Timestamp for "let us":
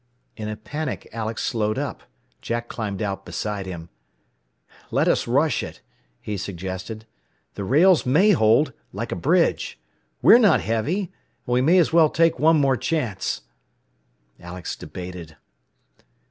4.89-5.27